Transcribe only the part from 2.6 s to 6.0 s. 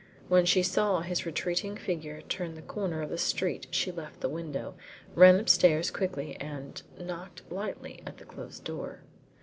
corner of the street she left the window, ran upstairs